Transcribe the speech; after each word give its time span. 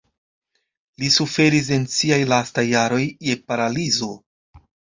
Li 1.03 1.09
suferis 1.15 1.69
en 1.77 1.85
siaj 1.97 2.19
lastaj 2.33 2.65
jaroj 2.71 3.01
je 3.29 3.39
paralizo. 3.51 4.13